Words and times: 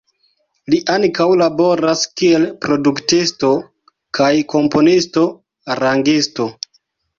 Li 0.73 0.77
ankaŭ 0.93 1.27
laboras 1.41 2.01
kiel 2.21 2.47
produktisto 2.65 3.51
kaj 4.21 4.33
komponisto-arangisto. 4.57 6.51